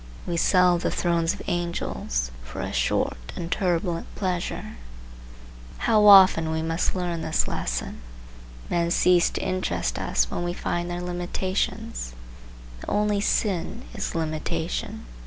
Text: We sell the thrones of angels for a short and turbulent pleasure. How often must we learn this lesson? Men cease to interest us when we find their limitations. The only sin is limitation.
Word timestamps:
We 0.25 0.35
sell 0.35 0.79
the 0.79 0.89
thrones 0.89 1.31
of 1.35 1.43
angels 1.45 2.31
for 2.43 2.59
a 2.61 2.73
short 2.73 3.17
and 3.35 3.51
turbulent 3.51 4.07
pleasure. 4.15 4.77
How 5.77 6.07
often 6.07 6.67
must 6.67 6.95
we 6.95 7.01
learn 7.03 7.21
this 7.21 7.47
lesson? 7.47 8.01
Men 8.67 8.89
cease 8.89 9.29
to 9.29 9.43
interest 9.45 9.99
us 9.99 10.31
when 10.31 10.41
we 10.43 10.53
find 10.53 10.89
their 10.89 11.01
limitations. 11.03 12.15
The 12.79 12.89
only 12.89 13.21
sin 13.21 13.83
is 13.93 14.15
limitation. 14.15 15.05